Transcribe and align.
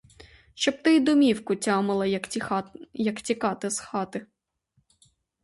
Щоб 0.53 0.81
ти 0.83 0.95
й 0.95 0.99
довіку 0.99 1.55
тямила, 1.55 2.05
як 3.01 3.17
тікати 3.57 3.69
з 3.69 3.79
хати! 3.79 4.25